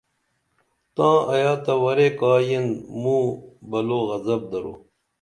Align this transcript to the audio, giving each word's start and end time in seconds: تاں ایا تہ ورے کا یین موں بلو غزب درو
تاں 0.95 1.17
ایا 1.33 1.53
تہ 1.63 1.73
ورے 1.83 2.07
کا 2.19 2.31
یین 2.47 2.65
موں 3.01 3.25
بلو 3.69 3.99
غزب 4.09 4.41
درو 4.51 4.73